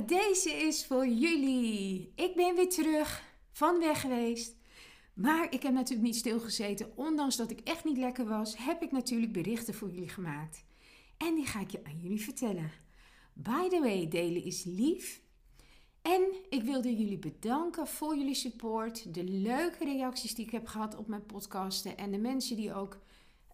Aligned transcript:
Deze 0.00 0.50
is 0.50 0.86
voor 0.86 1.06
jullie. 1.06 2.12
Ik 2.14 2.34
ben 2.34 2.54
weer 2.54 2.68
terug 2.68 3.22
van 3.52 3.78
weg 3.78 4.00
geweest. 4.00 4.56
Maar 5.14 5.52
ik 5.52 5.62
heb 5.62 5.72
natuurlijk 5.72 6.06
niet 6.06 6.16
stilgezeten. 6.16 6.96
Ondanks 6.96 7.36
dat 7.36 7.50
ik 7.50 7.60
echt 7.60 7.84
niet 7.84 7.96
lekker 7.96 8.28
was, 8.28 8.56
heb 8.58 8.82
ik 8.82 8.92
natuurlijk 8.92 9.32
berichten 9.32 9.74
voor 9.74 9.90
jullie 9.90 10.08
gemaakt. 10.08 10.64
En 11.16 11.34
die 11.34 11.46
ga 11.46 11.60
ik 11.60 11.70
je 11.70 11.84
aan 11.84 11.98
jullie 12.00 12.22
vertellen. 12.22 12.70
By 13.32 13.68
the 13.68 13.80
way, 13.80 14.08
delen 14.08 14.44
is 14.44 14.64
lief. 14.64 15.22
En 16.02 16.22
ik 16.48 16.62
wilde 16.62 16.96
jullie 16.96 17.18
bedanken 17.18 17.86
voor 17.86 18.16
jullie 18.16 18.34
support. 18.34 19.14
De 19.14 19.24
leuke 19.24 19.84
reacties 19.84 20.34
die 20.34 20.44
ik 20.44 20.52
heb 20.52 20.66
gehad 20.66 20.96
op 20.96 21.06
mijn 21.06 21.26
podcasten. 21.26 21.96
En 21.96 22.10
de 22.10 22.18
mensen 22.18 22.56
die 22.56 22.74
ook 22.74 22.98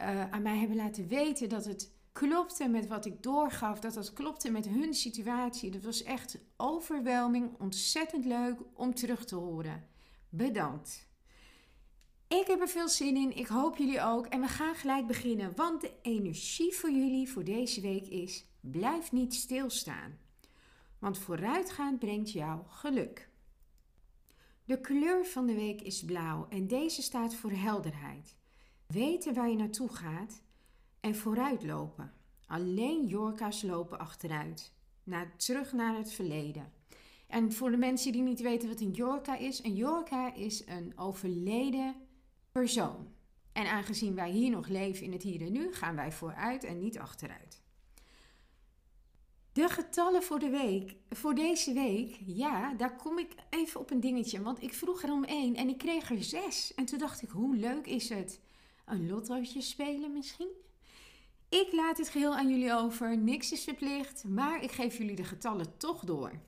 uh, 0.00 0.30
aan 0.30 0.42
mij 0.42 0.56
hebben 0.56 0.76
laten 0.76 1.08
weten 1.08 1.48
dat 1.48 1.64
het 1.64 1.95
klopte 2.18 2.68
met 2.68 2.86
wat 2.86 3.06
ik 3.06 3.22
doorgaf, 3.22 3.80
dat 3.80 3.94
dat 3.94 4.12
klopte 4.12 4.50
met 4.50 4.68
hun 4.68 4.94
situatie. 4.94 5.70
Dat 5.70 5.82
was 5.82 6.02
echt 6.02 6.38
overweldiging, 6.56 7.58
ontzettend 7.58 8.24
leuk 8.24 8.58
om 8.74 8.94
terug 8.94 9.24
te 9.24 9.34
horen. 9.34 9.88
Bedankt. 10.28 11.08
Ik 12.28 12.46
heb 12.46 12.60
er 12.60 12.68
veel 12.68 12.88
zin 12.88 13.16
in, 13.16 13.36
ik 13.36 13.46
hoop 13.46 13.76
jullie 13.76 14.02
ook. 14.02 14.26
En 14.26 14.40
we 14.40 14.48
gaan 14.48 14.74
gelijk 14.74 15.06
beginnen, 15.06 15.52
want 15.56 15.80
de 15.80 15.92
energie 16.02 16.74
voor 16.74 16.90
jullie 16.90 17.28
voor 17.30 17.44
deze 17.44 17.80
week 17.80 18.06
is: 18.06 18.46
blijf 18.60 19.12
niet 19.12 19.34
stilstaan. 19.34 20.18
Want 20.98 21.18
vooruitgaan 21.18 21.98
brengt 21.98 22.32
jou 22.32 22.60
geluk. 22.66 23.28
De 24.64 24.80
kleur 24.80 25.24
van 25.24 25.46
de 25.46 25.54
week 25.54 25.80
is 25.80 26.04
blauw 26.04 26.46
en 26.48 26.66
deze 26.66 27.02
staat 27.02 27.34
voor 27.34 27.52
helderheid. 27.52 28.34
Weten 28.86 29.34
waar 29.34 29.48
je 29.48 29.56
naartoe 29.56 29.88
gaat 29.88 30.44
en 31.00 31.14
vooruitlopen. 31.14 32.12
Alleen 32.46 33.06
Jorka's 33.06 33.62
lopen 33.62 33.98
achteruit, 33.98 34.72
naar, 35.04 35.36
terug 35.36 35.72
naar 35.72 35.96
het 35.96 36.12
verleden. 36.12 36.72
En 37.26 37.52
voor 37.52 37.70
de 37.70 37.76
mensen 37.76 38.12
die 38.12 38.22
niet 38.22 38.40
weten 38.40 38.68
wat 38.68 38.80
een 38.80 38.90
Jorka 38.90 39.36
is, 39.36 39.64
een 39.64 39.74
Jorka 39.74 40.34
is 40.34 40.66
een 40.66 40.92
overleden 40.96 41.94
persoon. 42.52 43.14
En 43.52 43.66
aangezien 43.66 44.14
wij 44.14 44.30
hier 44.30 44.50
nog 44.50 44.68
leven 44.68 45.04
in 45.04 45.12
het 45.12 45.22
hier 45.22 45.40
en 45.40 45.52
nu, 45.52 45.72
gaan 45.72 45.96
wij 45.96 46.12
vooruit 46.12 46.64
en 46.64 46.78
niet 46.78 46.98
achteruit. 46.98 47.64
De 49.52 49.68
getallen 49.68 50.22
voor 50.22 50.38
de 50.38 50.50
week, 50.50 50.96
voor 51.10 51.34
deze 51.34 51.72
week, 51.72 52.16
ja, 52.26 52.74
daar 52.74 52.96
kom 52.96 53.18
ik 53.18 53.34
even 53.50 53.80
op 53.80 53.90
een 53.90 54.00
dingetje. 54.00 54.42
Want 54.42 54.62
ik 54.62 54.74
vroeg 54.74 55.02
er 55.02 55.12
om 55.12 55.24
één 55.24 55.54
en 55.54 55.68
ik 55.68 55.78
kreeg 55.78 56.10
er 56.10 56.22
zes. 56.22 56.74
En 56.74 56.84
toen 56.84 56.98
dacht 56.98 57.22
ik, 57.22 57.28
hoe 57.28 57.56
leuk 57.56 57.86
is 57.86 58.08
het? 58.08 58.40
Een 58.84 59.08
lottootje 59.08 59.60
spelen 59.60 60.12
misschien? 60.12 60.48
Ik 61.48 61.72
laat 61.72 61.98
het 61.98 62.08
geheel 62.08 62.36
aan 62.36 62.48
jullie 62.48 62.72
over, 62.72 63.18
niks 63.18 63.52
is 63.52 63.64
verplicht, 63.64 64.24
maar 64.24 64.62
ik 64.62 64.72
geef 64.72 64.98
jullie 64.98 65.16
de 65.16 65.24
getallen 65.24 65.76
toch 65.76 66.04
door. 66.04 66.40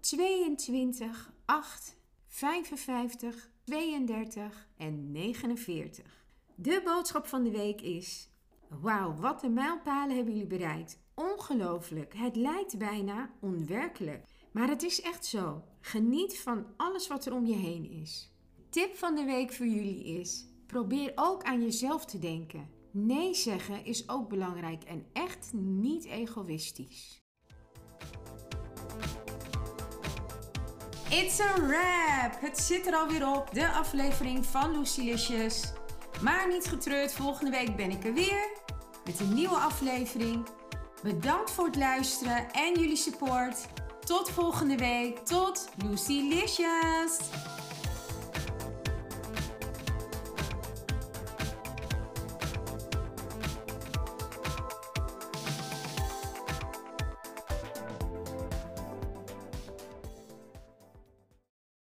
22, 0.00 1.32
8, 1.44 1.96
55, 2.26 3.50
32 3.64 4.68
en 4.76 5.10
49. 5.10 6.24
De 6.54 6.80
boodschap 6.84 7.26
van 7.26 7.42
de 7.42 7.50
week 7.50 7.80
is: 7.80 8.28
Wauw, 8.68 9.14
wat 9.14 9.42
een 9.42 9.52
mijlpalen 9.52 10.16
hebben 10.16 10.32
jullie 10.32 10.48
bereikt. 10.48 10.98
Ongelooflijk, 11.14 12.14
het 12.16 12.36
lijkt 12.36 12.78
bijna 12.78 13.30
onwerkelijk. 13.40 14.24
Maar 14.52 14.68
het 14.68 14.82
is 14.82 15.00
echt 15.00 15.26
zo. 15.26 15.64
Geniet 15.80 16.38
van 16.38 16.66
alles 16.76 17.08
wat 17.08 17.26
er 17.26 17.34
om 17.34 17.46
je 17.46 17.56
heen 17.56 17.90
is. 17.90 18.30
Tip 18.70 18.94
van 18.94 19.14
de 19.14 19.24
week 19.24 19.52
voor 19.52 19.66
jullie 19.66 20.04
is: 20.04 20.46
probeer 20.66 21.12
ook 21.14 21.42
aan 21.42 21.62
jezelf 21.62 22.04
te 22.04 22.18
denken. 22.18 22.80
Nee 22.92 23.34
zeggen 23.34 23.84
is 23.84 24.08
ook 24.08 24.28
belangrijk 24.28 24.84
en 24.84 25.06
echt 25.12 25.50
niet 25.52 26.04
egoïstisch. 26.04 27.22
It's 31.08 31.40
a 31.40 31.54
wrap! 31.60 32.40
Het 32.40 32.58
zit 32.58 32.86
er 32.86 32.94
alweer 32.94 33.28
op, 33.28 33.54
de 33.54 33.68
aflevering 33.68 34.46
van 34.46 34.78
Lucilicious. 34.78 35.72
Maar 36.22 36.48
niet 36.48 36.66
getreurd, 36.66 37.12
volgende 37.12 37.50
week 37.50 37.76
ben 37.76 37.90
ik 37.90 38.04
er 38.04 38.14
weer 38.14 38.60
met 39.04 39.20
een 39.20 39.34
nieuwe 39.34 39.56
aflevering. 39.56 40.46
Bedankt 41.02 41.50
voor 41.50 41.66
het 41.66 41.76
luisteren 41.76 42.50
en 42.52 42.80
jullie 42.80 42.96
support. 42.96 43.66
Tot 44.04 44.30
volgende 44.30 44.76
week. 44.76 45.18
Tot 45.18 45.68
Lucilicious! 45.84 47.18